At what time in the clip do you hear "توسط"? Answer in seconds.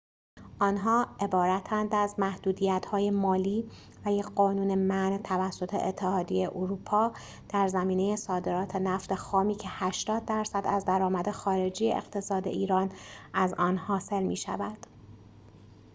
5.17-5.73